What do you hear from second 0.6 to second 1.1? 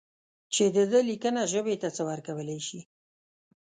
د ده